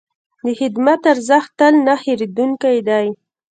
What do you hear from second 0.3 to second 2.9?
د خدمت ارزښت تل نه هېرېدونکی